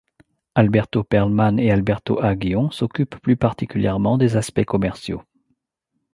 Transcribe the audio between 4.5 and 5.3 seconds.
commerciaux.